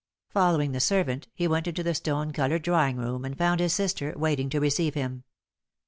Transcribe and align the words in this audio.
Following 0.31 0.71
the 0.71 0.79
servant, 0.79 1.27
he 1.35 1.47
went 1.47 1.67
into 1.67 1.83
the 1.83 1.93
stone 1.93 2.33
coloured 2.33 2.63
drawing 2.63 2.97
room, 2.97 3.23
and 3.23 3.37
found 3.37 3.59
his 3.59 3.73
sister 3.73 4.15
waiting 4.17 4.49
to 4.49 4.59
receive 4.59 4.95
him. 4.95 5.25